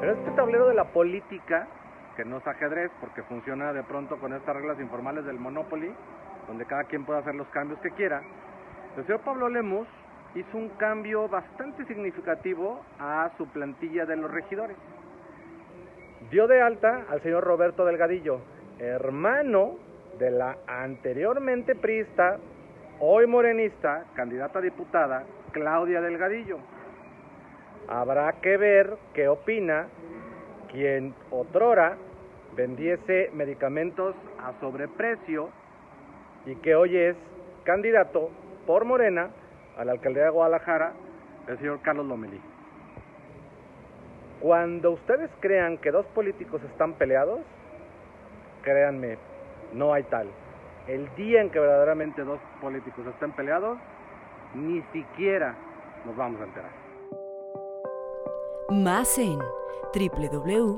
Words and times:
Pero 0.00 0.12
este 0.12 0.30
tablero 0.32 0.68
de 0.68 0.74
la 0.74 0.84
política, 0.84 1.66
que 2.16 2.24
no 2.24 2.38
es 2.38 2.46
ajedrez, 2.46 2.90
porque 3.00 3.22
funciona 3.22 3.72
de 3.72 3.82
pronto 3.84 4.18
con 4.18 4.32
estas 4.32 4.56
reglas 4.56 4.80
informales 4.80 5.24
del 5.24 5.38
Monopoly, 5.38 5.92
donde 6.48 6.66
cada 6.66 6.84
quien 6.84 7.04
puede 7.04 7.20
hacer 7.20 7.34
los 7.34 7.48
cambios 7.48 7.80
que 7.80 7.90
quiera, 7.92 8.22
el 8.96 9.04
señor 9.04 9.20
Pablo 9.20 9.48
Lemos 9.48 9.86
hizo 10.34 10.56
un 10.56 10.68
cambio 10.70 11.28
bastante 11.28 11.84
significativo 11.86 12.84
a 12.98 13.30
su 13.36 13.48
plantilla 13.48 14.04
de 14.04 14.16
los 14.16 14.30
regidores. 14.30 14.76
Dio 16.30 16.46
de 16.48 16.60
alta 16.60 17.04
al 17.08 17.22
señor 17.22 17.44
Roberto 17.44 17.84
Delgadillo, 17.84 18.40
hermano 18.78 19.76
de 20.18 20.30
la 20.30 20.58
anteriormente 20.66 21.74
prista, 21.76 22.38
hoy 22.98 23.26
morenista, 23.26 24.04
candidata 24.14 24.58
a 24.58 24.62
diputada, 24.62 25.24
Claudia 25.52 26.00
Delgadillo. 26.00 26.58
Habrá 27.86 28.32
que 28.40 28.56
ver 28.56 28.96
qué 29.12 29.28
opina 29.28 29.88
quien 30.72 31.14
otrora 31.30 31.96
vendiese 32.56 33.30
medicamentos 33.34 34.14
a 34.42 34.58
sobreprecio 34.60 35.50
y 36.46 36.56
que 36.56 36.74
hoy 36.76 36.96
es 36.96 37.14
candidato 37.64 38.30
por 38.66 38.84
Morena 38.86 39.28
a 39.76 39.84
la 39.84 39.92
alcaldía 39.92 40.24
de 40.24 40.30
Guadalajara, 40.30 40.92
el 41.46 41.58
señor 41.58 41.80
Carlos 41.82 42.06
Lomelí. 42.06 42.40
Cuando 44.40 44.92
ustedes 44.92 45.30
crean 45.40 45.76
que 45.78 45.90
dos 45.90 46.06
políticos 46.06 46.62
están 46.70 46.94
peleados, 46.94 47.40
créanme, 48.62 49.18
no 49.74 49.92
hay 49.92 50.04
tal. 50.04 50.28
El 50.88 51.12
día 51.16 51.40
en 51.42 51.50
que 51.50 51.58
verdaderamente 51.60 52.24
dos 52.24 52.40
políticos 52.62 53.06
están 53.08 53.32
peleados, 53.32 53.78
ni 54.54 54.80
siquiera 54.94 55.54
nos 56.06 56.16
vamos 56.16 56.40
a 56.40 56.44
enterar. 56.44 56.84
Más 58.70 59.18
en 59.18 59.38
www.gdlpost.com. 59.92 60.74